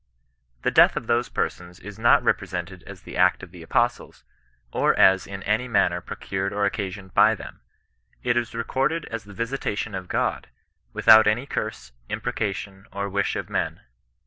—The 0.63 0.71
death 0.71 0.95
of 0.97 1.05
those 1.05 1.29
persons 1.29 1.79
is 1.79 1.99
not 1.99 2.23
repre 2.23 2.49
sented 2.51 2.81
as 2.87 3.03
the 3.03 3.15
act 3.15 3.43
of 3.43 3.51
the 3.51 3.61
apostles, 3.61 4.23
or 4.71 4.95
as 4.97 5.27
in 5.27 5.43
any 5.43 5.67
manner 5.67 6.01
procured 6.01 6.51
or 6.53 6.65
occasioned 6.65 7.13
by 7.13 7.35
them. 7.35 7.59
It 8.23 8.35
is 8.35 8.55
recorded 8.55 9.05
as 9.11 9.25
the 9.25 9.33
visitation 9.35 9.93
of 9.93 10.07
Gk>d, 10.07 10.45
without 10.91 11.27
any 11.27 11.45
curse, 11.45 11.91
imprecation, 12.09 12.87
or 12.91 13.09
wish 13.11 13.35
of 13.35 13.47
men. 13.47 13.81